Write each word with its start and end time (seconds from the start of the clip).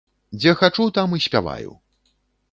Дзе 0.39 0.53
хачу, 0.61 0.87
там 0.97 1.13
і 1.17 1.21
спяваю. 1.25 1.71